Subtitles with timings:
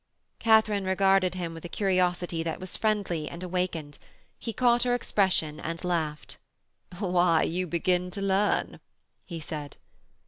[0.39, 3.99] Katharine regarded him with a curiosity that was friendly and awakened:
[4.39, 6.37] he caught her expression and laughed.
[6.97, 8.79] 'Why, you begin to learn,'
[9.25, 9.77] he said.